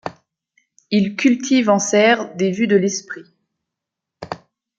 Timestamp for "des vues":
2.35-2.65